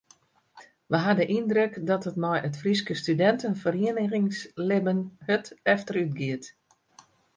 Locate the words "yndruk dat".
1.37-2.07